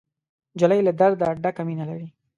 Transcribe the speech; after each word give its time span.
نجلۍ 0.53 0.79
له 0.87 0.91
درده 0.99 1.27
ډکه 1.43 1.61
مینه 1.67 1.85
لري. 1.89 2.07